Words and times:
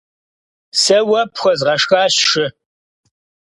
Сэ 0.81 0.97
уэ 1.09 1.21
пхуэзгъэшхащ 1.33 2.15
шы. 2.29 2.45